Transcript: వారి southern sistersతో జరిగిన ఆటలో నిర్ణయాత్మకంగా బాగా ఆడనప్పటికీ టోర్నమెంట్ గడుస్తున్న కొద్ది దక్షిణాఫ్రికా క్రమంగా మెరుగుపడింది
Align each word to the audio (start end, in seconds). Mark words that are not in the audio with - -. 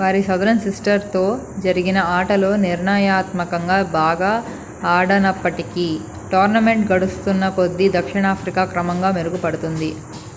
వారి 0.00 0.18
southern 0.20 0.58
sistersతో 0.64 1.22
జరిగిన 1.64 1.98
ఆటలో 2.12 2.50
నిర్ణయాత్మకంగా 2.64 3.78
బాగా 3.96 4.30
ఆడనప్పటికీ 4.92 5.88
టోర్నమెంట్ 6.30 6.90
గడుస్తున్న 6.92 7.48
కొద్ది 7.58 7.88
దక్షిణాఫ్రికా 7.98 8.64
క్రమంగా 8.72 9.12
మెరుగుపడింది 9.18 9.92